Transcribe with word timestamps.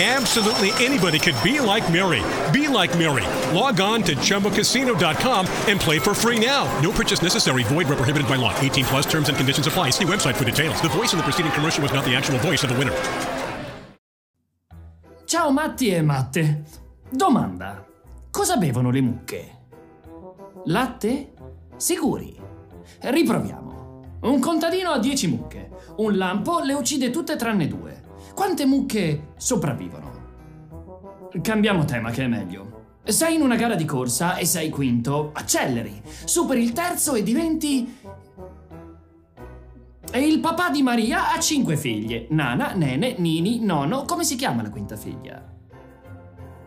Absolutely 0.00 0.70
anybody 0.78 1.18
could 1.18 1.34
be 1.42 1.58
like 1.58 1.82
Mary. 1.92 2.22
Be 2.52 2.68
like 2.68 2.96
Mary. 2.96 3.26
Log 3.52 3.80
on 3.80 4.00
to 4.04 4.14
ChumboCasino.com 4.14 5.46
and 5.66 5.80
play 5.80 5.98
for 5.98 6.14
free 6.14 6.38
now. 6.38 6.70
No 6.80 6.92
purchase 6.92 7.20
necessary. 7.20 7.64
Void 7.64 7.88
where 7.88 7.96
prohibited 7.96 8.28
by 8.28 8.36
law. 8.36 8.56
18 8.60 8.84
plus 8.84 9.06
terms 9.06 9.28
and 9.28 9.36
conditions 9.36 9.66
apply. 9.66 9.90
See 9.90 10.04
website 10.04 10.36
for 10.36 10.44
details. 10.44 10.80
The 10.80 10.88
voice 10.88 11.12
in 11.14 11.18
the 11.18 11.24
preceding 11.24 11.50
commercial 11.50 11.82
was 11.82 11.92
not 11.92 12.04
the 12.04 12.14
actual 12.14 12.38
voice 12.38 12.62
of 12.62 12.70
the 12.70 12.76
winner. 12.76 12.94
Ciao 15.26 15.50
Matti 15.50 15.88
e 15.88 16.00
Matte. 16.00 16.62
Domanda. 17.10 17.84
Cosa 18.30 18.56
bevono 18.56 18.92
le 18.92 19.00
mucche? 19.00 19.58
Latte? 20.66 21.32
Sicuri. 21.76 22.38
Riproviamo. 23.00 24.18
Un 24.20 24.38
contadino 24.38 24.92
ha 24.92 24.98
10 25.00 25.28
mucche. 25.28 25.70
Un 25.96 26.16
lampo 26.16 26.60
le 26.60 26.74
uccide 26.74 27.10
tutte 27.10 27.34
tranne 27.34 27.66
due. 27.66 27.97
Quante 28.38 28.66
mucche 28.66 29.32
sopravvivono? 29.36 30.12
Cambiamo 31.42 31.84
tema 31.84 32.10
che 32.10 32.22
è 32.22 32.28
meglio. 32.28 32.98
Sei 33.02 33.34
in 33.34 33.40
una 33.40 33.56
gara 33.56 33.74
di 33.74 33.84
corsa 33.84 34.36
e 34.36 34.44
sei 34.44 34.70
quinto, 34.70 35.32
acceleri, 35.32 36.00
superi 36.24 36.62
il 36.62 36.72
terzo 36.72 37.16
e 37.16 37.24
diventi... 37.24 37.98
E 40.12 40.20
il 40.20 40.38
papà 40.38 40.70
di 40.70 40.82
Maria 40.82 41.32
ha 41.32 41.40
cinque 41.40 41.76
figlie. 41.76 42.28
Nana, 42.30 42.74
Nene, 42.74 43.16
Nini, 43.18 43.58
Nono, 43.64 44.04
come 44.04 44.22
si 44.22 44.36
chiama 44.36 44.62
la 44.62 44.70
quinta 44.70 44.94
figlia? 44.94 45.44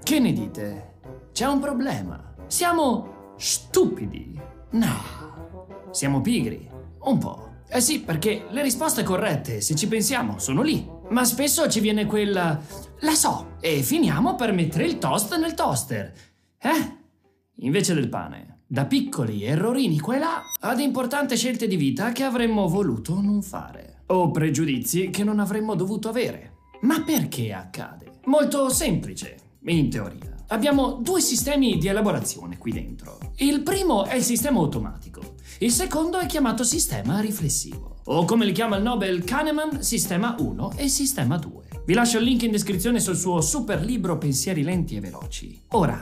Che 0.03 0.19
ne 0.19 0.33
dite? 0.33 0.95
C'è 1.31 1.47
un 1.47 1.61
problema. 1.61 2.33
Siamo 2.47 3.33
stupidi. 3.37 4.37
No. 4.71 5.89
Siamo 5.91 6.19
pigri. 6.19 6.69
Un 7.03 7.17
po'. 7.17 7.50
Eh 7.73 7.79
sì, 7.79 8.01
perché 8.01 8.47
le 8.49 8.61
risposte 8.61 9.01
corrette, 9.01 9.61
se 9.61 9.75
ci 9.75 9.87
pensiamo, 9.87 10.39
sono 10.39 10.61
lì. 10.61 10.85
Ma 11.09 11.23
spesso 11.23 11.69
ci 11.69 11.79
viene 11.79 12.05
quella... 12.05 12.59
La 12.99 13.13
so. 13.13 13.55
E 13.61 13.81
finiamo 13.81 14.35
per 14.35 14.51
mettere 14.51 14.83
il 14.83 14.97
toast 14.97 15.37
nel 15.37 15.53
toaster. 15.53 16.11
Eh? 16.57 16.97
Invece 17.59 17.93
del 17.93 18.09
pane. 18.09 18.63
Da 18.67 18.85
piccoli 18.85 19.45
errorini 19.45 19.99
qua 19.99 20.15
e 20.17 20.19
là 20.19 20.41
ad 20.59 20.81
importanti 20.81 21.37
scelte 21.37 21.65
di 21.67 21.77
vita 21.77 22.11
che 22.11 22.23
avremmo 22.23 22.67
voluto 22.67 23.21
non 23.21 23.41
fare. 23.41 24.03
O 24.07 24.31
pregiudizi 24.31 25.09
che 25.09 25.23
non 25.23 25.39
avremmo 25.39 25.73
dovuto 25.73 26.09
avere. 26.09 26.57
Ma 26.81 27.01
perché 27.03 27.53
accade? 27.53 28.19
Molto 28.25 28.67
semplice, 28.67 29.37
in 29.63 29.89
teoria. 29.89 30.30
Abbiamo 30.51 30.99
due 31.01 31.21
sistemi 31.21 31.77
di 31.77 31.87
elaborazione 31.87 32.57
qui 32.57 32.73
dentro. 32.73 33.17
Il 33.37 33.61
primo 33.61 34.03
è 34.03 34.15
il 34.15 34.23
sistema 34.23 34.59
automatico. 34.59 35.35
Il 35.59 35.71
secondo 35.71 36.19
è 36.19 36.25
chiamato 36.25 36.65
sistema 36.65 37.21
riflessivo. 37.21 37.99
O 38.03 38.25
come 38.25 38.43
li 38.43 38.51
chiama 38.51 38.75
il 38.75 38.83
Nobel 38.83 39.23
Kahneman, 39.23 39.81
sistema 39.81 40.35
1 40.37 40.73
e 40.75 40.89
sistema 40.89 41.37
2. 41.37 41.83
Vi 41.85 41.93
lascio 41.93 42.17
il 42.17 42.25
link 42.25 42.43
in 42.43 42.51
descrizione 42.51 42.99
sul 42.99 43.15
suo 43.15 43.39
super 43.39 43.81
libro 43.81 44.17
Pensieri 44.17 44.63
lenti 44.63 44.97
e 44.97 44.99
veloci. 44.99 45.57
Ora, 45.69 46.01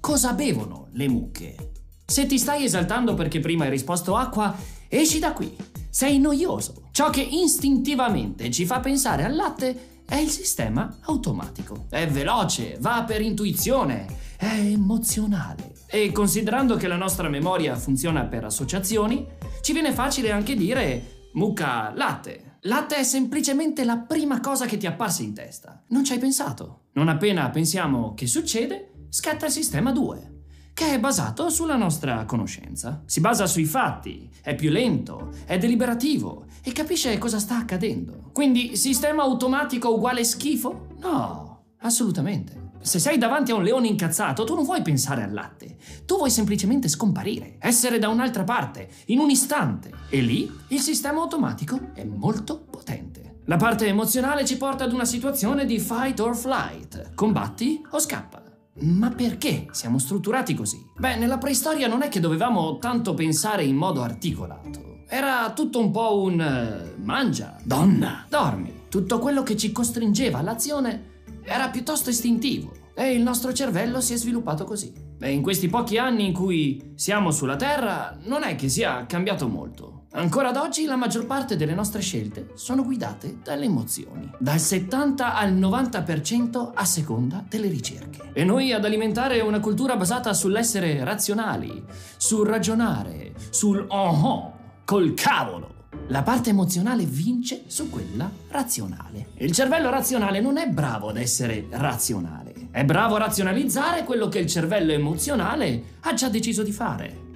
cosa 0.00 0.34
bevono 0.34 0.88
le 0.92 1.08
mucche? 1.08 1.56
Se 2.04 2.26
ti 2.26 2.36
stai 2.36 2.64
esaltando 2.64 3.14
perché 3.14 3.40
prima 3.40 3.64
hai 3.64 3.70
risposto 3.70 4.16
acqua, 4.16 4.54
esci 4.86 5.18
da 5.18 5.32
qui. 5.32 5.56
Sei 5.88 6.18
noioso. 6.18 6.88
Ciò 6.90 7.08
che 7.08 7.22
istintivamente 7.22 8.50
ci 8.50 8.66
fa 8.66 8.80
pensare 8.80 9.24
al 9.24 9.34
latte 9.34 9.97
è 10.08 10.16
il 10.16 10.30
sistema 10.30 10.96
automatico. 11.02 11.84
È 11.90 12.08
veloce, 12.08 12.78
va 12.80 13.04
per 13.06 13.20
intuizione, 13.20 14.06
è 14.38 14.58
emozionale. 14.58 15.74
E 15.86 16.12
considerando 16.12 16.76
che 16.76 16.88
la 16.88 16.96
nostra 16.96 17.28
memoria 17.28 17.76
funziona 17.76 18.24
per 18.24 18.44
associazioni, 18.44 19.26
ci 19.60 19.74
viene 19.74 19.92
facile 19.92 20.30
anche 20.30 20.56
dire 20.56 21.26
mucca 21.34 21.92
latte. 21.94 22.56
Latte 22.62 22.96
è 22.96 23.02
semplicemente 23.04 23.84
la 23.84 23.98
prima 23.98 24.40
cosa 24.40 24.64
che 24.64 24.78
ti 24.78 24.86
è 24.86 24.88
apparsa 24.88 25.22
in 25.22 25.34
testa. 25.34 25.82
Non 25.88 26.04
ci 26.04 26.14
hai 26.14 26.18
pensato. 26.18 26.84
Non 26.92 27.08
appena 27.08 27.50
pensiamo 27.50 28.14
che 28.14 28.26
succede, 28.26 29.06
scatta 29.10 29.44
il 29.44 29.52
sistema 29.52 29.92
2 29.92 30.36
che 30.78 30.94
è 30.94 31.00
basato 31.00 31.50
sulla 31.50 31.74
nostra 31.74 32.24
conoscenza. 32.24 33.02
Si 33.04 33.18
basa 33.18 33.48
sui 33.48 33.64
fatti, 33.64 34.30
è 34.40 34.54
più 34.54 34.70
lento, 34.70 35.30
è 35.44 35.58
deliberativo 35.58 36.44
e 36.62 36.70
capisce 36.70 37.18
cosa 37.18 37.40
sta 37.40 37.56
accadendo. 37.56 38.30
Quindi 38.32 38.76
sistema 38.76 39.24
automatico 39.24 39.92
uguale 39.92 40.22
schifo? 40.22 40.86
No, 41.00 41.64
assolutamente. 41.80 42.70
Se 42.80 43.00
sei 43.00 43.18
davanti 43.18 43.50
a 43.50 43.56
un 43.56 43.64
leone 43.64 43.88
incazzato, 43.88 44.44
tu 44.44 44.54
non 44.54 44.62
vuoi 44.62 44.80
pensare 44.82 45.24
al 45.24 45.32
latte, 45.32 45.78
tu 46.06 46.16
vuoi 46.16 46.30
semplicemente 46.30 46.86
scomparire, 46.86 47.56
essere 47.58 47.98
da 47.98 48.08
un'altra 48.08 48.44
parte, 48.44 48.88
in 49.06 49.18
un 49.18 49.30
istante. 49.30 49.90
E 50.08 50.20
lì 50.20 50.48
il 50.68 50.80
sistema 50.80 51.20
automatico 51.20 51.88
è 51.92 52.04
molto 52.04 52.56
potente. 52.56 53.40
La 53.46 53.56
parte 53.56 53.86
emozionale 53.86 54.44
ci 54.44 54.56
porta 54.56 54.84
ad 54.84 54.92
una 54.92 55.06
situazione 55.06 55.64
di 55.64 55.80
fight 55.80 56.20
or 56.20 56.36
flight, 56.36 57.14
combatti 57.14 57.82
o 57.90 57.98
scappa. 57.98 58.37
Ma 58.80 59.10
perché 59.10 59.66
siamo 59.72 59.98
strutturati 59.98 60.54
così? 60.54 60.84
Beh, 60.96 61.16
nella 61.16 61.38
preistoria 61.38 61.88
non 61.88 62.02
è 62.02 62.08
che 62.08 62.20
dovevamo 62.20 62.78
tanto 62.78 63.14
pensare 63.14 63.64
in 63.64 63.76
modo 63.76 64.02
articolato. 64.02 65.04
Era 65.08 65.52
tutto 65.52 65.80
un 65.80 65.90
po' 65.90 66.20
un 66.22 66.38
uh, 66.38 67.02
mangia, 67.02 67.56
donna, 67.64 68.26
dormi. 68.28 68.84
Tutto 68.88 69.18
quello 69.18 69.42
che 69.42 69.56
ci 69.56 69.72
costringeva 69.72 70.38
all'azione 70.38 71.16
era 71.42 71.68
piuttosto 71.70 72.10
istintivo 72.10 72.72
e 72.94 73.12
il 73.12 73.22
nostro 73.22 73.52
cervello 73.52 74.00
si 74.00 74.12
è 74.12 74.16
sviluppato 74.16 74.64
così. 74.64 74.92
E 75.20 75.32
in 75.32 75.42
questi 75.42 75.68
pochi 75.68 75.98
anni 75.98 76.26
in 76.26 76.32
cui 76.32 76.92
siamo 76.94 77.30
sulla 77.30 77.56
Terra 77.56 78.16
non 78.24 78.42
è 78.42 78.54
che 78.54 78.68
sia 78.68 79.06
cambiato 79.06 79.48
molto. 79.48 79.97
Ancora 80.12 80.48
ad 80.48 80.56
oggi 80.56 80.86
la 80.86 80.96
maggior 80.96 81.26
parte 81.26 81.54
delle 81.56 81.74
nostre 81.74 82.00
scelte 82.00 82.52
sono 82.54 82.82
guidate 82.82 83.40
dalle 83.42 83.66
emozioni, 83.66 84.30
dal 84.38 84.58
70 84.58 85.36
al 85.36 85.52
90% 85.52 86.70
a 86.72 86.84
seconda 86.86 87.44
delle 87.46 87.68
ricerche. 87.68 88.30
E 88.32 88.42
noi 88.42 88.72
ad 88.72 88.86
alimentare 88.86 89.40
una 89.40 89.60
cultura 89.60 89.96
basata 89.96 90.32
sull'essere 90.32 91.04
razionali, 91.04 91.84
sul 92.16 92.46
ragionare, 92.46 93.34
sul 93.50 93.84
oh-oh, 93.86 94.52
col 94.86 95.12
cavolo. 95.12 95.74
La 96.08 96.22
parte 96.22 96.50
emozionale 96.50 97.04
vince 97.04 97.64
su 97.66 97.90
quella 97.90 98.30
razionale. 98.48 99.32
Il 99.36 99.52
cervello 99.52 99.90
razionale 99.90 100.40
non 100.40 100.56
è 100.56 100.68
bravo 100.68 101.10
ad 101.10 101.18
essere 101.18 101.66
razionale, 101.68 102.68
è 102.70 102.82
bravo 102.82 103.16
a 103.16 103.18
razionalizzare 103.18 104.04
quello 104.04 104.28
che 104.28 104.38
il 104.38 104.46
cervello 104.46 104.92
emozionale 104.92 105.96
ha 106.00 106.14
già 106.14 106.30
deciso 106.30 106.62
di 106.62 106.72
fare. 106.72 107.26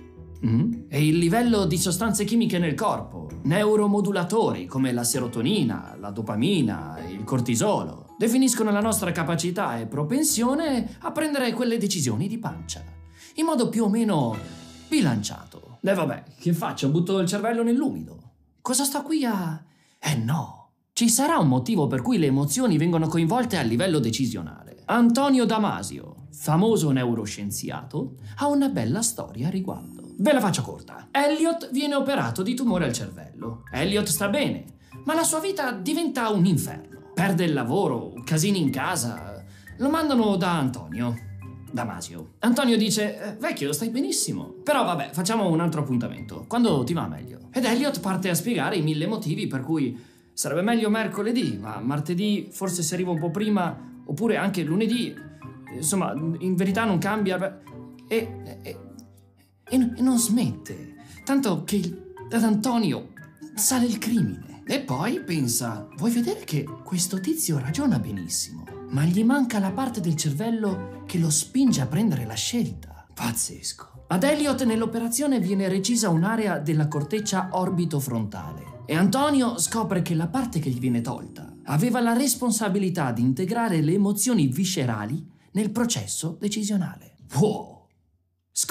Mm? 0.47 0.82
E 0.95 1.07
il 1.07 1.17
livello 1.17 1.65
di 1.65 1.79
sostanze 1.79 2.25
chimiche 2.25 2.59
nel 2.59 2.75
corpo, 2.75 3.27
neuromodulatori 3.45 4.67
come 4.67 4.93
la 4.93 5.05
serotonina, 5.05 5.97
la 5.99 6.11
dopamina, 6.11 6.99
il 7.09 7.25
cortisolo, 7.25 8.15
definiscono 8.19 8.71
la 8.71 8.83
nostra 8.83 9.11
capacità 9.11 9.79
e 9.79 9.87
propensione 9.87 10.99
a 11.01 11.11
prendere 11.11 11.55
quelle 11.55 11.79
decisioni 11.79 12.29
di 12.29 12.37
pancia, 12.37 12.85
in 13.37 13.47
modo 13.47 13.71
più 13.71 13.85
o 13.85 13.89
meno 13.89 14.37
bilanciato. 14.87 15.79
E 15.81 15.95
vabbè, 15.95 16.25
che 16.39 16.53
faccio? 16.53 16.91
Butto 16.91 17.21
il 17.21 17.27
cervello 17.27 17.63
nell'umido. 17.63 18.33
Cosa 18.61 18.85
sto 18.85 19.01
qui 19.01 19.25
a... 19.25 19.65
Eh 19.99 20.17
no! 20.17 20.73
Ci 20.93 21.09
sarà 21.09 21.39
un 21.39 21.49
motivo 21.49 21.87
per 21.87 22.03
cui 22.03 22.19
le 22.19 22.27
emozioni 22.27 22.77
vengono 22.77 23.09
coinvolte 23.09 23.57
a 23.57 23.63
livello 23.63 23.99
decisionale. 23.99 24.83
Antonio 24.85 25.47
Damasio, 25.47 26.27
famoso 26.33 26.91
neuroscienziato, 26.91 28.17
ha 28.37 28.47
una 28.49 28.69
bella 28.69 29.01
storia 29.01 29.47
a 29.47 29.51
riguardo. 29.51 29.92
Ve 30.17 30.33
la 30.33 30.41
faccio 30.41 30.63
corta. 30.63 31.09
Elliot 31.11 31.71
viene 31.71 31.95
operato 31.95 32.43
di 32.43 32.55
tumore 32.55 32.85
al 32.85 32.93
cervello. 32.93 33.63
Elliot 33.73 34.07
sta 34.07 34.29
bene, 34.29 34.65
ma 35.05 35.15
la 35.15 35.25
sua 35.25 35.41
vita 35.41 35.73
diventa 35.73 36.29
un 36.31 36.45
inferno. 36.45 37.11
Perde 37.15 37.45
il 37.45 37.53
lavoro, 37.53 38.13
casini 38.25 38.61
in 38.61 38.71
casa. 38.71 39.45
Lo 39.79 39.91
mandano 39.91 40.37
da 40.37 40.59
Antonio. 40.59 41.15
Damasio. 41.71 42.35
Antonio 42.41 42.77
dice: 42.77 43.21
eh, 43.21 43.37
Vecchio, 43.39 43.73
stai 43.73 43.89
benissimo. 43.89 44.55
Però 44.63 44.85
vabbè, 44.85 45.11
facciamo 45.13 45.49
un 45.49 45.61
altro 45.61 45.81
appuntamento. 45.81 46.45
Quando 46.47 46.85
ti 46.85 46.93
va 46.93 47.07
meglio. 47.07 47.49
Ed 47.51 47.65
Elliot 47.65 48.01
parte 48.01 48.29
a 48.29 48.35
spiegare 48.35 48.77
i 48.77 48.83
mille 48.83 49.07
motivi 49.07 49.47
per 49.47 49.63
cui 49.63 50.11
Sarebbe 50.35 50.63
meglio 50.63 50.89
mercoledì, 50.89 51.59
ma 51.61 51.79
martedì 51.81 52.49
forse 52.51 52.83
se 52.83 52.95
arriva 52.95 53.11
un 53.11 53.19
po' 53.19 53.31
prima, 53.31 53.77
oppure 54.07 54.37
anche 54.37 54.63
lunedì. 54.63 55.15
Insomma, 55.75 56.13
in 56.39 56.55
verità 56.57 56.85
non 56.85 56.99
cambia. 56.99 57.61
E, 58.09 58.61
e, 58.63 58.79
e 59.73 60.03
non 60.03 60.19
smette. 60.19 60.97
Tanto 61.25 61.65
che 61.65 62.13
ad 62.31 62.43
Antonio 62.45 63.13
sale 63.55 63.87
il 63.87 63.97
crimine. 63.97 64.63
E 64.67 64.81
poi 64.81 65.23
pensa, 65.23 65.89
vuoi 65.97 66.11
vedere 66.13 66.45
che 66.45 66.65
questo 66.85 67.21
tizio 67.21 67.59
ragiona 67.59 67.99
benissimo, 67.99 68.65
ma 68.91 69.05
gli 69.05 69.25
manca 69.25 69.59
la 69.59 69.73
parte 69.73 70.01
del 70.01 70.15
cervello 70.15 71.03
che 71.07 71.19
lo 71.19 71.31
spinge 71.31 71.81
a 71.81 71.87
prendere 71.87 72.27
la 72.27 72.35
scelta. 72.35 73.07
Pazzesco. 73.13 74.05
Ad 74.09 74.25
Elliot 74.25 74.65
nell'operazione 74.65 75.41
viene 75.41 75.69
recisa 75.69 76.11
un'area 76.11 76.59
della 76.59 76.87
corteccia 76.87 77.49
orbitofrontale 77.53 78.83
e 78.85 78.95
Antonio 78.95 79.59
scopre 79.59 80.03
che 80.03 80.15
la 80.15 80.29
parte 80.29 80.59
che 80.59 80.69
gli 80.69 80.79
viene 80.79 81.01
tolta 81.01 81.51
aveva 81.65 82.01
la 82.01 82.13
responsabilità 82.13 83.11
di 83.11 83.23
integrare 83.23 83.81
le 83.81 83.95
emozioni 83.95 84.49
viscerali 84.49 85.27
nel 85.53 85.71
processo 85.71 86.37
decisionale. 86.39 87.15
Wow! 87.39 87.72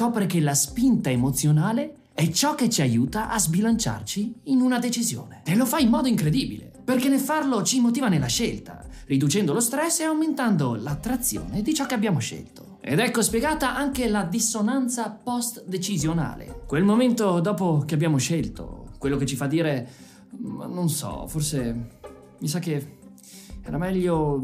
Scopre 0.01 0.25
che 0.25 0.39
la 0.39 0.55
spinta 0.55 1.11
emozionale 1.11 1.97
è 2.15 2.27
ciò 2.31 2.55
che 2.55 2.69
ci 2.69 2.81
aiuta 2.81 3.29
a 3.29 3.37
sbilanciarci 3.37 4.33
in 4.45 4.59
una 4.59 4.79
decisione. 4.79 5.41
E 5.45 5.55
lo 5.55 5.67
fa 5.67 5.77
in 5.77 5.89
modo 5.89 6.07
incredibile, 6.07 6.71
perché 6.83 7.07
nel 7.07 7.19
farlo 7.19 7.61
ci 7.61 7.79
motiva 7.79 8.09
nella 8.09 8.25
scelta, 8.25 8.83
riducendo 9.05 9.53
lo 9.53 9.59
stress 9.59 9.99
e 9.99 10.05
aumentando 10.05 10.73
l'attrazione 10.73 11.61
di 11.61 11.75
ciò 11.75 11.85
che 11.85 11.93
abbiamo 11.93 12.17
scelto. 12.17 12.79
Ed 12.81 12.97
ecco 12.97 13.21
spiegata 13.21 13.75
anche 13.75 14.07
la 14.07 14.23
dissonanza 14.23 15.11
post-decisionale. 15.11 16.63
Quel 16.65 16.83
momento 16.83 17.39
dopo 17.39 17.83
che 17.85 17.93
abbiamo 17.93 18.17
scelto, 18.17 18.93
quello 18.97 19.17
che 19.17 19.27
ci 19.27 19.35
fa 19.35 19.45
dire, 19.45 19.87
non 20.39 20.89
so, 20.89 21.27
forse 21.27 21.89
mi 22.39 22.47
sa 22.47 22.57
che 22.57 22.97
era 23.61 23.77
meglio 23.77 24.41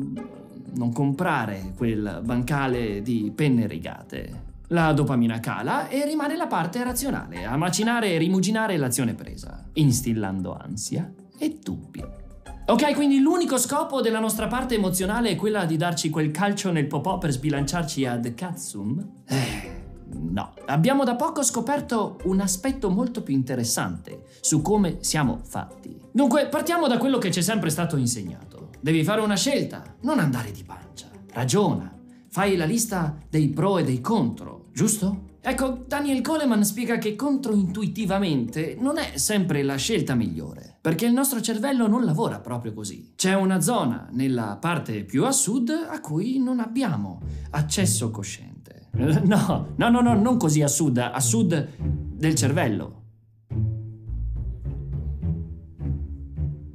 non 0.75 0.93
comprare 0.93 1.73
quel 1.75 2.21
bancale 2.23 3.01
di 3.01 3.31
penne 3.33 3.65
rigate. 3.65 4.45
La 4.71 4.91
dopamina 4.91 5.39
cala 5.39 5.87
e 5.87 6.03
rimane 6.05 6.35
la 6.35 6.47
parte 6.47 6.83
razionale 6.83 7.45
a 7.45 7.55
macinare 7.55 8.11
e 8.11 8.17
rimuginare 8.17 8.75
l'azione 8.75 9.13
presa, 9.13 9.63
instillando 9.73 10.57
ansia 10.57 11.09
e 11.37 11.57
dubbio. 11.63 12.25
Ok, 12.65 12.93
quindi 12.95 13.19
l'unico 13.19 13.57
scopo 13.57 14.01
della 14.01 14.19
nostra 14.19 14.47
parte 14.47 14.75
emozionale 14.75 15.29
è 15.29 15.35
quella 15.37 15.63
di 15.63 15.77
darci 15.77 16.09
quel 16.09 16.31
calcio 16.31 16.69
nel 16.69 16.85
popò 16.85 17.17
per 17.17 17.31
sbilanciarci 17.31 18.05
ad 18.05 18.33
Katsum? 18.33 19.21
Eh, 19.25 19.83
no. 20.11 20.53
Abbiamo 20.65 21.05
da 21.05 21.15
poco 21.15 21.43
scoperto 21.43 22.17
un 22.25 22.41
aspetto 22.41 22.89
molto 22.89 23.23
più 23.23 23.33
interessante 23.33 24.23
su 24.41 24.61
come 24.61 24.97
siamo 24.99 25.39
fatti. 25.41 25.97
Dunque, 26.11 26.47
partiamo 26.47 26.89
da 26.89 26.97
quello 26.97 27.19
che 27.19 27.31
ci 27.31 27.39
è 27.39 27.41
sempre 27.41 27.69
stato 27.69 27.95
insegnato. 27.95 28.67
Devi 28.81 29.01
fare 29.05 29.21
una 29.21 29.37
scelta, 29.37 29.95
non 30.01 30.19
andare 30.19 30.51
di 30.51 30.65
pancia. 30.65 31.07
Ragiona, 31.31 31.96
fai 32.37 32.55
la 32.55 32.65
lista 32.65 33.17
dei 33.31 33.49
pro 33.49 33.79
e 33.79 33.83
dei 33.83 33.99
contro, 33.99 34.67
giusto? 34.71 35.37
Ecco, 35.41 35.85
Daniel 35.87 36.21
Goleman 36.21 36.63
spiega 36.63 36.99
che 36.99 37.15
controintuitivamente 37.15 38.77
non 38.79 38.99
è 38.99 39.17
sempre 39.17 39.63
la 39.63 39.75
scelta 39.75 40.13
migliore, 40.13 40.77
perché 40.79 41.07
il 41.07 41.13
nostro 41.13 41.41
cervello 41.41 41.87
non 41.87 42.05
lavora 42.05 42.39
proprio 42.39 42.73
così. 42.73 43.13
C'è 43.15 43.33
una 43.33 43.59
zona 43.59 44.07
nella 44.11 44.55
parte 44.61 45.03
più 45.03 45.25
a 45.25 45.31
sud 45.31 45.71
a 45.71 45.99
cui 45.99 46.37
non 46.37 46.59
abbiamo 46.59 47.21
accesso 47.49 48.11
cosciente. 48.11 48.89
No, 48.97 49.73
no, 49.75 49.89
no, 49.89 50.01
no, 50.01 50.13
non 50.13 50.37
così 50.37 50.61
a 50.61 50.67
sud, 50.67 50.99
a 50.99 51.19
sud 51.19 51.69
del 51.79 52.35
cervello. 52.35 53.01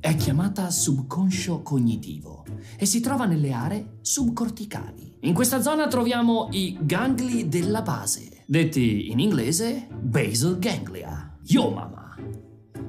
È 0.01 0.17
chiamata 0.17 0.71
subconscio 0.73 1.63
cognitivo 1.63 2.45
e 2.77 2.85
si 2.85 2.99
trova 2.99 3.27
nelle 3.27 3.53
aree 3.53 3.99
subcorticali. 4.01 5.12
In 5.25 5.35
questa 5.35 5.63
zona 5.63 5.87
troviamo 5.87 6.49
i 6.51 6.77
gangli 6.81 7.45
della 7.45 7.83
base 7.83 8.43
detti 8.45 9.09
in 9.13 9.21
inglese 9.21 9.87
basal 9.89 10.59
ganglia. 10.59 11.39
Yo 11.45 11.71
mama. 11.71 12.17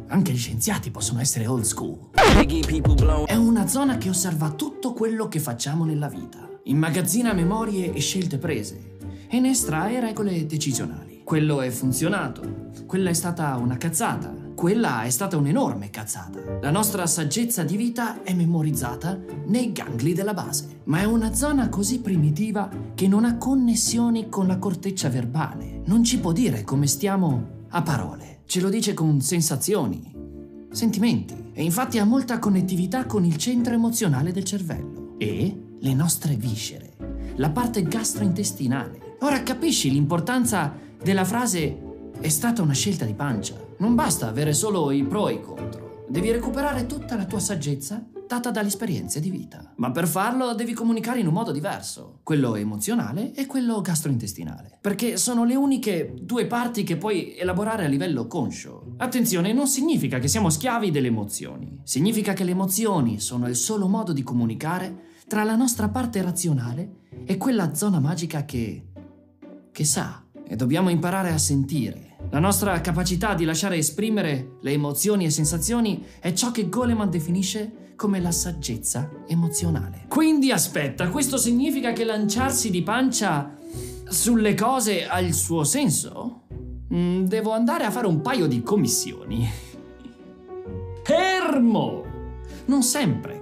Anche 0.08 0.32
gli 0.32 0.38
scienziati 0.38 0.90
possono 0.90 1.20
essere 1.20 1.46
old 1.46 1.62
school. 1.62 2.10
È 3.26 3.36
una 3.36 3.68
zona 3.68 4.00
che 4.00 4.10
osserva 4.10 4.50
tutto 4.50 4.94
quello 4.94 5.28
che 5.28 5.40
facciamo 5.40 5.86
nella 5.86 6.08
vita. 6.08 6.50
Immagazzina 6.64 7.34
memorie 7.34 7.94
e 7.94 8.00
scelte 8.00 8.40
prese 8.40 8.93
e 9.34 9.40
ne 9.40 9.50
estrae 9.50 10.00
regole 10.00 10.46
decisionali. 10.46 11.22
Quello 11.24 11.62
è 11.62 11.72
funzionato, 11.72 12.70
quella 12.86 13.10
è 13.10 13.14
stata 13.14 13.56
una 13.56 13.78
cazzata, 13.78 14.32
quella 14.54 15.02
è 15.02 15.10
stata 15.10 15.38
un'enorme 15.38 15.90
cazzata. 15.90 16.60
La 16.62 16.70
nostra 16.70 17.08
saggezza 17.08 17.64
di 17.64 17.76
vita 17.76 18.22
è 18.22 18.32
memorizzata 18.36 19.20
nei 19.48 19.72
gangli 19.72 20.14
della 20.14 20.36
base, 20.36 20.82
ma 20.84 21.00
è 21.00 21.06
una 21.06 21.34
zona 21.34 21.68
così 21.70 22.00
primitiva 22.00 22.70
che 22.94 23.08
non 23.08 23.26
ha 23.26 23.38
connessioni 23.38 24.30
con 24.30 24.46
la 24.46 24.60
corteccia 24.60 25.10
verbale. 25.10 25.82
Non 25.86 26.04
ci 26.04 26.20
può 26.20 26.32
dire 26.32 26.64
come 26.64 26.86
stiamo 26.86 27.64
a 27.70 27.82
parole, 27.82 28.42
ce 28.46 28.62
lo 28.62 28.70
dice 28.70 28.94
con 28.94 29.20
sensazioni, 29.20 30.14
sentimenti 30.70 31.34
e 31.54 31.64
infatti 31.64 31.98
ha 31.98 32.06
molta 32.06 32.38
connettività 32.38 33.08
con 33.08 33.26
il 33.26 33.38
centro 33.38 33.74
emozionale 33.74 34.32
del 34.32 34.44
cervello 34.44 35.16
e 35.18 35.58
le 35.80 35.94
nostre 35.96 36.36
viscere, 36.36 36.94
la 37.38 37.50
parte 37.50 37.82
gastrointestinale. 37.82 39.04
Ora 39.24 39.42
capisci 39.42 39.90
l'importanza 39.90 40.76
della 41.02 41.24
frase 41.24 42.12
è 42.20 42.28
stata 42.28 42.62
una 42.62 42.74
scelta 42.74 43.06
di 43.06 43.14
pancia. 43.14 43.56
Non 43.78 43.96
basta 43.96 44.28
avere 44.28 44.52
solo 44.52 44.92
i 44.92 45.02
pro 45.06 45.30
e 45.30 45.36
i 45.36 45.42
contro. 45.42 46.06
Devi 46.10 46.30
recuperare 46.30 46.86
tutta 46.88 47.16
la 47.16 47.24
tua 47.24 47.40
saggezza 47.40 48.06
data 48.28 48.52
dalle 48.52 48.68
esperienze 48.68 49.22
di 49.22 49.30
vita. 49.30 49.72
Ma 49.78 49.92
per 49.92 50.08
farlo 50.08 50.54
devi 50.54 50.74
comunicare 50.74 51.22
in 51.22 51.28
un 51.28 51.34
modo 51.34 51.54
diverso, 51.54 52.20
quello 52.24 52.56
emozionale 52.56 53.34
e 53.34 53.46
quello 53.46 53.80
gastrointestinale, 53.80 54.80
perché 54.82 55.16
sono 55.16 55.46
le 55.46 55.56
uniche 55.56 56.16
due 56.22 56.46
parti 56.46 56.84
che 56.84 56.98
puoi 56.98 57.38
elaborare 57.38 57.86
a 57.86 57.88
livello 57.88 58.28
conscio. 58.28 58.96
Attenzione, 58.98 59.54
non 59.54 59.68
significa 59.68 60.20
che 60.20 60.28
siamo 60.28 60.50
schiavi 60.50 60.92
delle 60.92 61.08
emozioni, 61.08 61.80
significa 61.84 62.34
che 62.34 62.44
le 62.44 62.52
emozioni 62.52 63.22
sono 63.22 63.48
il 63.48 63.56
solo 63.56 63.88
modo 63.88 64.12
di 64.12 64.22
comunicare 64.22 65.12
tra 65.30 65.46
la 65.46 65.56
nostra 65.56 65.88
parte 65.88 66.22
razionale 66.22 66.98
e 67.26 67.38
quella 67.38 67.74
zona 67.74 68.02
magica 68.02 68.44
che... 68.44 68.88
che 69.74 69.84
sa 69.84 70.24
e 70.48 70.56
dobbiamo 70.56 70.90
imparare 70.90 71.32
a 71.32 71.38
sentire. 71.38 72.16
La 72.30 72.40
nostra 72.40 72.80
capacità 72.80 73.34
di 73.34 73.44
lasciare 73.44 73.76
esprimere 73.76 74.58
le 74.62 74.72
emozioni 74.72 75.26
e 75.26 75.30
sensazioni 75.30 76.06
è 76.20 76.32
ciò 76.32 76.52
che 76.52 76.70
Goleman 76.70 77.10
definisce 77.10 77.92
come 77.96 78.22
la 78.22 78.32
saggezza 78.32 79.10
emozionale. 79.28 80.06
Quindi 80.08 80.52
aspetta, 80.52 81.10
questo 81.10 81.38
significa 81.38 81.92
che 81.92 82.06
lanciarsi 82.06 82.70
di 82.70 82.82
pancia 82.82 83.58
sulle 84.08 84.54
cose 84.56 85.08
ha 85.08 85.20
il 85.20 85.34
suo 85.34 85.64
senso? 85.64 86.44
Mm, 86.94 87.26
devo 87.26 87.52
andare 87.52 87.84
a 87.84 87.92
fare 87.92 88.08
un 88.08 88.22
paio 88.22 88.48
di 88.48 88.62
commissioni. 88.62 89.50
Fermo! 91.04 92.04
Non 92.66 92.84
sempre 92.84 93.42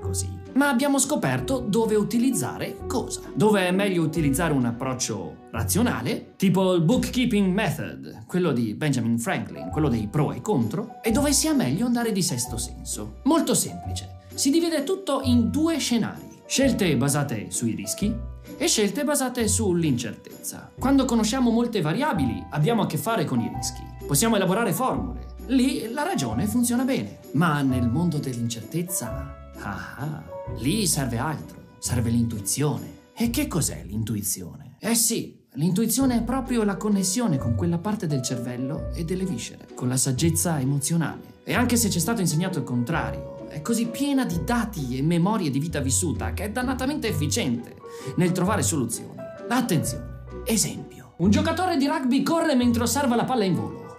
ma 0.53 0.69
abbiamo 0.69 0.99
scoperto 0.99 1.59
dove 1.59 1.95
utilizzare 1.95 2.77
cosa. 2.87 3.21
Dove 3.33 3.67
è 3.67 3.71
meglio 3.71 4.03
utilizzare 4.03 4.53
un 4.53 4.65
approccio 4.65 5.47
razionale, 5.51 6.33
tipo 6.35 6.73
il 6.73 6.81
bookkeeping 6.81 7.53
method, 7.53 8.25
quello 8.25 8.51
di 8.51 8.73
Benjamin 8.73 9.19
Franklin, 9.19 9.69
quello 9.69 9.89
dei 9.89 10.07
pro 10.07 10.31
e 10.31 10.41
contro, 10.41 10.99
e 11.01 11.11
dove 11.11 11.33
sia 11.33 11.53
meglio 11.53 11.85
andare 11.85 12.11
di 12.11 12.21
sesto 12.21 12.57
senso. 12.57 13.19
Molto 13.23 13.53
semplice. 13.53 14.19
Si 14.33 14.49
divide 14.49 14.83
tutto 14.83 15.21
in 15.23 15.49
due 15.49 15.77
scenari. 15.77 16.29
Scelte 16.45 16.95
basate 16.97 17.47
sui 17.49 17.75
rischi 17.75 18.13
e 18.57 18.67
scelte 18.67 19.03
basate 19.03 19.47
sull'incertezza. 19.47 20.71
Quando 20.77 21.05
conosciamo 21.05 21.49
molte 21.49 21.81
variabili 21.81 22.45
abbiamo 22.49 22.81
a 22.81 22.87
che 22.87 22.97
fare 22.97 23.25
con 23.25 23.39
i 23.39 23.51
rischi. 23.55 23.83
Possiamo 24.05 24.35
elaborare 24.35 24.73
formule. 24.73 25.27
Lì 25.47 25.89
la 25.91 26.03
ragione 26.03 26.47
funziona 26.47 26.83
bene. 26.83 27.19
Ma 27.33 27.61
nel 27.61 27.87
mondo 27.87 28.17
dell'incertezza... 28.17 29.40
Ah, 29.61 30.23
lì 30.57 30.87
serve 30.87 31.17
altro. 31.17 31.59
Serve 31.79 32.09
l'intuizione. 32.09 32.99
E 33.13 33.29
che 33.29 33.47
cos'è 33.47 33.83
l'intuizione? 33.85 34.75
Eh 34.79 34.95
sì, 34.95 35.39
L'intuizione 35.55 36.15
è 36.15 36.23
proprio 36.23 36.63
la 36.63 36.77
connessione 36.77 37.37
con 37.37 37.55
quella 37.55 37.77
parte 37.77 38.07
del 38.07 38.21
cervello 38.21 38.89
e 38.93 39.03
delle 39.03 39.25
viscere, 39.25 39.67
con 39.75 39.89
la 39.89 39.97
saggezza 39.97 40.57
emozionale. 40.61 41.39
E 41.43 41.53
anche 41.53 41.75
se 41.75 41.89
ci 41.89 41.97
è 41.97 42.01
stato 42.01 42.21
insegnato 42.21 42.59
il 42.59 42.63
contrario, 42.63 43.49
è 43.49 43.61
così 43.61 43.87
piena 43.87 44.23
di 44.23 44.45
dati 44.45 44.97
e 44.97 45.01
memorie 45.01 45.49
di 45.49 45.59
vita 45.59 45.81
vissuta 45.81 46.31
che 46.31 46.45
è 46.45 46.51
dannatamente 46.51 47.09
efficiente 47.09 47.75
nel 48.15 48.31
trovare 48.31 48.63
soluzioni. 48.63 49.17
Attenzione, 49.49 50.23
esempio. 50.45 51.15
Un 51.17 51.31
giocatore 51.31 51.75
di 51.75 51.85
rugby 51.85 52.23
corre 52.23 52.55
mentre 52.55 52.83
osserva 52.83 53.17
la 53.17 53.25
palla 53.25 53.43
in 53.43 53.55
volo. 53.55 53.97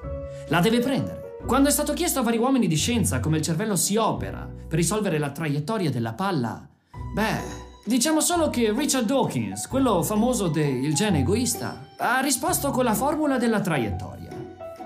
La 0.48 0.60
deve 0.60 0.78
prendere. 0.78 1.36
Quando 1.46 1.68
è 1.68 1.72
stato 1.72 1.92
chiesto 1.92 2.20
a 2.20 2.22
vari 2.22 2.38
uomini 2.38 2.66
di 2.66 2.76
scienza 2.76 3.20
come 3.20 3.36
il 3.36 3.42
cervello 3.42 3.76
si 3.76 3.96
opera 3.96 4.51
per 4.72 4.80
risolvere 4.80 5.18
la 5.18 5.28
traiettoria 5.28 5.90
della 5.90 6.14
palla, 6.14 6.66
beh, 7.12 7.60
Diciamo 7.84 8.20
solo 8.20 8.48
che 8.48 8.72
Richard 8.72 9.06
Dawkins, 9.06 9.66
quello 9.66 10.04
famoso 10.04 10.46
del 10.46 10.94
gene 10.94 11.18
egoista, 11.18 11.88
ha 11.98 12.20
risposto 12.20 12.70
con 12.70 12.84
la 12.84 12.94
formula 12.94 13.38
della 13.38 13.60
traiettoria, 13.60 14.30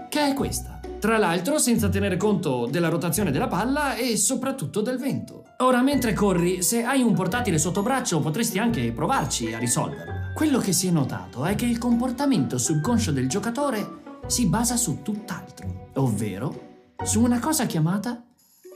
che 0.08 0.28
è 0.28 0.32
questa. 0.32 0.80
Tra 0.98 1.18
l'altro 1.18 1.58
senza 1.58 1.90
tenere 1.90 2.16
conto 2.16 2.66
della 2.66 2.88
rotazione 2.88 3.30
della 3.30 3.48
palla 3.48 3.96
e 3.96 4.16
soprattutto 4.16 4.80
del 4.80 4.96
vento. 4.96 5.44
Ora, 5.58 5.82
mentre 5.82 6.14
corri, 6.14 6.62
se 6.62 6.84
hai 6.84 7.02
un 7.02 7.12
portatile 7.12 7.58
sotto 7.58 7.82
braccio 7.82 8.20
potresti 8.20 8.58
anche 8.58 8.90
provarci 8.92 9.52
a 9.52 9.58
risolverla. 9.58 10.32
Quello 10.34 10.58
che 10.58 10.72
si 10.72 10.88
è 10.88 10.90
notato 10.90 11.44
è 11.44 11.54
che 11.54 11.66
il 11.66 11.76
comportamento 11.76 12.56
subconscio 12.56 13.12
del 13.12 13.28
giocatore 13.28 14.20
si 14.26 14.46
basa 14.46 14.76
su 14.76 15.02
tutt'altro, 15.02 15.90
ovvero 15.96 16.94
su 17.04 17.22
una 17.22 17.38
cosa 17.40 17.66
chiamata 17.66 18.22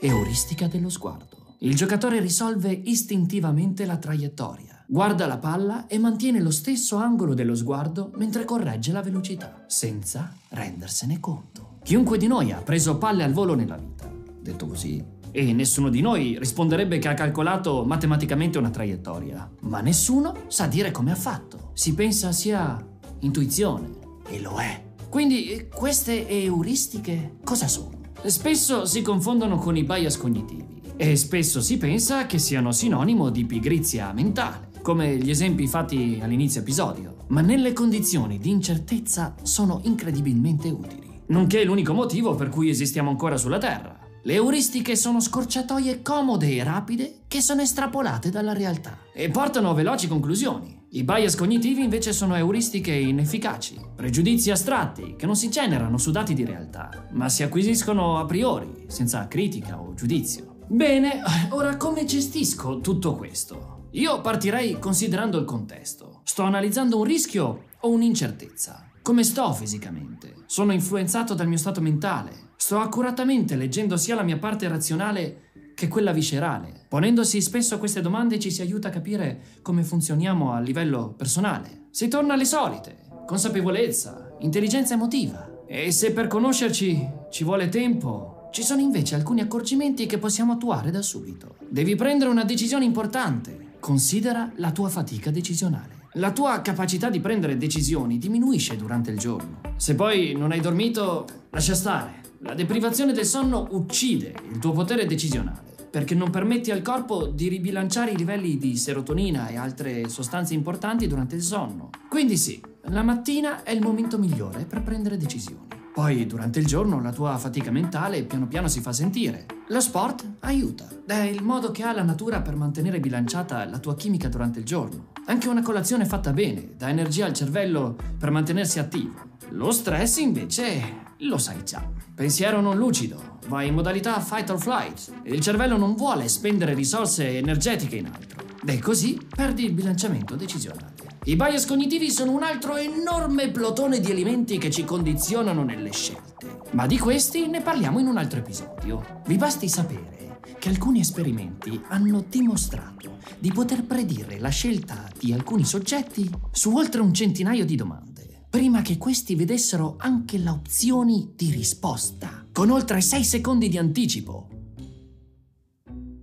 euristica 0.03 0.67
dello 0.67 0.89
sguardo. 0.89 1.37
Il 1.59 1.75
giocatore 1.75 2.19
risolve 2.19 2.71
istintivamente 2.71 3.85
la 3.85 3.97
traiettoria, 3.97 4.83
guarda 4.87 5.27
la 5.27 5.37
palla 5.37 5.85
e 5.85 5.99
mantiene 5.99 6.39
lo 6.39 6.49
stesso 6.49 6.95
angolo 6.95 7.35
dello 7.35 7.53
sguardo 7.53 8.11
mentre 8.15 8.43
corregge 8.43 8.91
la 8.91 9.03
velocità, 9.03 9.63
senza 9.67 10.35
rendersene 10.49 11.19
conto. 11.19 11.77
Chiunque 11.83 12.17
di 12.17 12.25
noi 12.25 12.51
ha 12.51 12.57
preso 12.61 12.97
palle 12.97 13.23
al 13.23 13.31
volo 13.31 13.53
nella 13.53 13.77
vita, 13.77 14.11
detto 14.41 14.65
così, 14.65 15.03
e 15.29 15.53
nessuno 15.53 15.89
di 15.89 16.01
noi 16.01 16.35
risponderebbe 16.39 16.97
che 16.97 17.07
ha 17.07 17.13
calcolato 17.13 17.85
matematicamente 17.85 18.57
una 18.57 18.71
traiettoria, 18.71 19.49
ma 19.61 19.81
nessuno 19.81 20.45
sa 20.47 20.65
dire 20.65 20.89
come 20.89 21.11
ha 21.11 21.15
fatto. 21.15 21.69
Si 21.73 21.93
pensa 21.93 22.31
sia 22.31 22.83
intuizione, 23.19 23.99
e 24.27 24.41
lo 24.41 24.59
è. 24.59 24.83
Quindi 25.09 25.67
queste 25.71 26.27
euristiche 26.27 27.37
cosa 27.43 27.67
sono? 27.67 28.00
Spesso 28.23 28.85
si 28.85 29.01
confondono 29.01 29.57
con 29.57 29.75
i 29.75 29.83
bias 29.83 30.17
cognitivi 30.17 30.81
e 30.95 31.15
spesso 31.15 31.61
si 31.61 31.77
pensa 31.77 32.25
che 32.27 32.37
siano 32.37 32.71
sinonimo 32.71 33.29
di 33.29 33.45
pigrizia 33.45 34.13
mentale, 34.13 34.69
come 34.81 35.17
gli 35.17 35.29
esempi 35.29 35.67
fatti 35.67 36.19
all'inizio 36.21 36.61
episodio, 36.61 37.25
ma 37.27 37.41
nelle 37.41 37.73
condizioni 37.73 38.37
di 38.37 38.51
incertezza 38.51 39.35
sono 39.41 39.79
incredibilmente 39.83 40.69
utili, 40.69 41.21
nonché 41.27 41.63
l'unico 41.63 41.93
motivo 41.93 42.35
per 42.35 42.49
cui 42.49 42.69
esistiamo 42.69 43.09
ancora 43.09 43.37
sulla 43.37 43.57
Terra. 43.57 43.97
Le 44.23 44.33
euristiche 44.33 44.95
sono 44.95 45.19
scorciatoie 45.19 46.03
comode 46.03 46.55
e 46.55 46.63
rapide 46.63 47.21
che 47.27 47.41
sono 47.41 47.61
estrapolate 47.61 48.29
dalla 48.29 48.53
realtà 48.53 48.99
e 49.13 49.29
portano 49.29 49.71
a 49.71 49.73
veloci 49.73 50.07
conclusioni. 50.07 50.80
I 50.93 51.05
bias 51.05 51.35
cognitivi 51.35 51.81
invece 51.81 52.11
sono 52.11 52.35
euristiche 52.35 52.91
inefficaci, 52.91 53.79
pregiudizi 53.95 54.51
astratti 54.51 55.15
che 55.15 55.25
non 55.25 55.37
si 55.37 55.49
generano 55.49 55.97
su 55.97 56.11
dati 56.11 56.33
di 56.33 56.43
realtà, 56.43 57.07
ma 57.11 57.29
si 57.29 57.43
acquisiscono 57.43 58.17
a 58.17 58.25
priori, 58.25 58.87
senza 58.87 59.25
critica 59.29 59.79
o 59.79 59.93
giudizio. 59.93 60.57
Bene, 60.67 61.21
ora 61.51 61.77
come 61.77 62.03
gestisco 62.03 62.81
tutto 62.81 63.15
questo? 63.15 63.87
Io 63.91 64.19
partirei 64.19 64.79
considerando 64.79 65.39
il 65.39 65.45
contesto. 65.45 66.19
Sto 66.25 66.43
analizzando 66.43 66.97
un 66.97 67.05
rischio 67.05 67.67
o 67.79 67.89
un'incertezza. 67.89 68.89
Come 69.01 69.23
sto 69.23 69.53
fisicamente? 69.53 70.43
Sono 70.45 70.73
influenzato 70.73 71.33
dal 71.33 71.47
mio 71.47 71.57
stato 71.57 71.79
mentale? 71.79 72.49
Sto 72.57 72.79
accuratamente 72.79 73.55
leggendo 73.55 73.95
sia 73.95 74.15
la 74.15 74.23
mia 74.23 74.37
parte 74.37 74.67
razionale 74.67 75.51
che 75.81 75.87
quella 75.87 76.11
viscerale. 76.11 76.85
Ponendosi 76.87 77.41
spesso 77.41 77.79
queste 77.79 78.01
domande 78.01 78.37
ci 78.37 78.51
si 78.51 78.61
aiuta 78.61 78.89
a 78.89 78.91
capire 78.91 79.41
come 79.63 79.81
funzioniamo 79.83 80.53
a 80.53 80.59
livello 80.59 81.15
personale. 81.17 81.87
Si 81.89 82.07
torna 82.07 82.35
alle 82.35 82.45
solite. 82.45 82.97
Consapevolezza, 83.25 84.35
intelligenza 84.41 84.93
emotiva. 84.93 85.63
E 85.65 85.91
se 85.91 86.11
per 86.11 86.27
conoscerci 86.27 87.09
ci 87.31 87.43
vuole 87.43 87.69
tempo, 87.69 88.49
ci 88.51 88.61
sono 88.61 88.79
invece 88.79 89.15
alcuni 89.15 89.41
accorgimenti 89.41 90.05
che 90.05 90.19
possiamo 90.19 90.53
attuare 90.53 90.91
da 90.91 91.01
subito. 91.01 91.55
Devi 91.67 91.95
prendere 91.95 92.29
una 92.29 92.43
decisione 92.43 92.85
importante. 92.85 93.69
Considera 93.79 94.51
la 94.57 94.71
tua 94.71 94.89
fatica 94.89 95.31
decisionale. 95.31 96.09
La 96.15 96.31
tua 96.31 96.61
capacità 96.61 97.09
di 97.09 97.21
prendere 97.21 97.57
decisioni 97.57 98.19
diminuisce 98.19 98.75
durante 98.75 99.09
il 99.09 99.17
giorno. 99.17 99.61
Se 99.77 99.95
poi 99.95 100.35
non 100.37 100.51
hai 100.51 100.59
dormito, 100.59 101.25
lascia 101.49 101.73
stare. 101.73 102.19
La 102.41 102.53
deprivazione 102.53 103.13
del 103.13 103.25
sonno 103.25 103.67
uccide 103.71 104.35
il 104.51 104.59
tuo 104.59 104.73
potere 104.73 105.07
decisionale 105.07 105.69
perché 105.91 106.15
non 106.15 106.29
permetti 106.29 106.71
al 106.71 106.81
corpo 106.81 107.27
di 107.27 107.49
ribilanciare 107.49 108.11
i 108.11 108.17
livelli 108.17 108.57
di 108.57 108.77
serotonina 108.77 109.49
e 109.49 109.57
altre 109.57 110.07
sostanze 110.07 110.53
importanti 110.53 111.05
durante 111.05 111.35
il 111.35 111.43
sonno. 111.43 111.89
Quindi 112.09 112.37
sì, 112.37 112.59
la 112.85 113.03
mattina 113.03 113.63
è 113.63 113.71
il 113.71 113.81
momento 113.81 114.17
migliore 114.17 114.63
per 114.63 114.81
prendere 114.81 115.17
decisioni. 115.17 115.67
Poi 115.93 116.25
durante 116.25 116.59
il 116.59 116.65
giorno 116.65 117.01
la 117.01 117.11
tua 117.11 117.37
fatica 117.37 117.69
mentale 117.69 118.23
piano 118.23 118.47
piano 118.47 118.69
si 118.69 118.79
fa 118.79 118.93
sentire. 118.93 119.45
Lo 119.67 119.81
sport 119.81 120.25
aiuta. 120.39 120.87
È 121.05 121.19
il 121.19 121.43
modo 121.43 121.71
che 121.71 121.83
ha 121.83 121.91
la 121.91 122.03
natura 122.03 122.41
per 122.41 122.55
mantenere 122.55 123.01
bilanciata 123.01 123.65
la 123.65 123.77
tua 123.77 123.95
chimica 123.95 124.29
durante 124.29 124.59
il 124.59 124.65
giorno. 124.65 125.07
Anche 125.25 125.49
una 125.49 125.61
colazione 125.61 126.05
fatta 126.05 126.31
bene 126.31 126.71
dà 126.77 126.87
energia 126.87 127.25
al 127.25 127.33
cervello 127.33 127.97
per 128.17 128.31
mantenersi 128.31 128.79
attivo. 128.79 129.29
Lo 129.49 129.71
stress 129.71 130.17
invece 130.17 131.09
lo 131.21 131.37
sai 131.37 131.63
già. 131.63 131.87
Pensiero 132.13 132.61
non 132.61 132.77
lucido, 132.77 133.39
vai 133.47 133.67
in 133.67 133.73
modalità 133.73 134.19
fight 134.19 134.49
or 134.49 134.59
flight 134.59 135.11
il 135.23 135.39
cervello 135.39 135.77
non 135.77 135.95
vuole 135.95 136.27
spendere 136.27 136.73
risorse 136.73 137.37
energetiche 137.37 137.97
in 137.97 138.07
altro. 138.07 138.43
E 138.65 138.79
così 138.79 139.19
perdi 139.27 139.65
il 139.65 139.73
bilanciamento 139.73 140.35
decisionale. 140.35 140.93
I 141.25 141.35
bias 141.35 141.65
cognitivi 141.65 142.09
sono 142.09 142.31
un 142.31 142.43
altro 142.43 142.77
enorme 142.77 143.49
plotone 143.51 143.99
di 143.99 144.09
elementi 144.09 144.57
che 144.57 144.71
ci 144.71 144.83
condizionano 144.83 145.63
nelle 145.63 145.91
scelte. 145.91 146.59
Ma 146.71 146.87
di 146.87 146.97
questi 146.97 147.47
ne 147.47 147.61
parliamo 147.61 147.99
in 147.99 148.07
un 148.07 148.17
altro 148.17 148.39
episodio. 148.39 149.21
Vi 149.25 149.37
basti 149.37 149.69
sapere 149.69 150.39
che 150.57 150.69
alcuni 150.69 150.99
esperimenti 150.99 151.79
hanno 151.89 152.23
dimostrato 152.27 153.17
di 153.37 153.51
poter 153.51 153.83
predire 153.83 154.39
la 154.39 154.49
scelta 154.49 155.07
di 155.17 155.33
alcuni 155.33 155.65
soggetti 155.65 156.29
su 156.51 156.75
oltre 156.75 157.01
un 157.01 157.13
centinaio 157.13 157.65
di 157.65 157.75
domande, 157.75 158.10
prima 158.51 158.83
che 158.83 158.99
questi 158.99 159.33
vedessero 159.33 159.95
anche 159.97 160.37
le 160.37 160.49
opzioni 160.49 161.31
di 161.35 161.49
risposta, 161.49 162.45
con 162.51 162.69
oltre 162.69 163.01
6 163.01 163.23
secondi 163.23 163.67
di 163.67 163.79
anticipo 163.79 164.59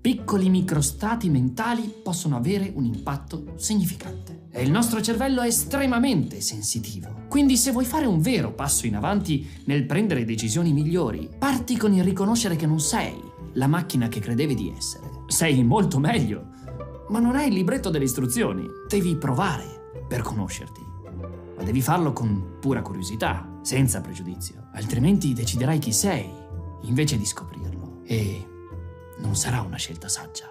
piccoli 0.08 0.48
microstati 0.48 1.28
mentali 1.28 1.92
possono 2.02 2.36
avere 2.36 2.72
un 2.74 2.86
impatto 2.86 3.52
significante. 3.56 4.46
E 4.50 4.62
il 4.62 4.70
nostro 4.70 5.02
cervello 5.02 5.42
è 5.42 5.48
estremamente 5.48 6.40
sensitivo. 6.40 7.26
Quindi 7.28 7.58
se 7.58 7.72
vuoi 7.72 7.84
fare 7.84 8.06
un 8.06 8.20
vero 8.20 8.54
passo 8.54 8.86
in 8.86 8.96
avanti 8.96 9.46
nel 9.64 9.84
prendere 9.84 10.24
decisioni 10.24 10.72
migliori, 10.72 11.28
parti 11.38 11.76
con 11.76 11.92
il 11.92 12.04
riconoscere 12.04 12.56
che 12.56 12.64
non 12.64 12.80
sei 12.80 13.20
la 13.52 13.66
macchina 13.66 14.08
che 14.08 14.20
credevi 14.20 14.54
di 14.54 14.72
essere. 14.74 15.10
Sei 15.26 15.62
molto 15.62 15.98
meglio, 15.98 16.52
ma 17.10 17.18
non 17.18 17.36
hai 17.36 17.48
il 17.48 17.54
libretto 17.54 17.90
delle 17.90 18.04
istruzioni. 18.04 18.64
Devi 18.88 19.14
provare 19.16 19.90
per 20.08 20.22
conoscerti. 20.22 20.87
Ma 21.58 21.64
devi 21.64 21.82
farlo 21.82 22.12
con 22.12 22.58
pura 22.60 22.82
curiosità, 22.82 23.58
senza 23.62 24.00
pregiudizio. 24.00 24.68
Altrimenti 24.74 25.32
deciderai 25.32 25.80
chi 25.80 25.92
sei, 25.92 26.32
invece 26.82 27.18
di 27.18 27.26
scoprirlo. 27.26 28.00
E 28.04 28.46
non 29.18 29.34
sarà 29.34 29.60
una 29.60 29.76
scelta 29.76 30.08
saggia. 30.08 30.46